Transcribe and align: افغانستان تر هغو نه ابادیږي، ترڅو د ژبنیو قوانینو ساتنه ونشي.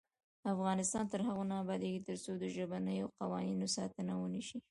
افغانستان 0.53 1.03
تر 1.11 1.19
هغو 1.27 1.43
نه 1.51 1.55
ابادیږي، 1.63 2.01
ترڅو 2.07 2.31
د 2.37 2.43
ژبنیو 2.55 3.13
قوانینو 3.19 3.67
ساتنه 3.75 4.13
ونشي. 4.17 4.59